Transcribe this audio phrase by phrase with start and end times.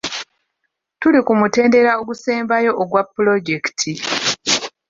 [0.99, 3.91] Tuli ku mutendera ogusembayo ogwa pulojekiti.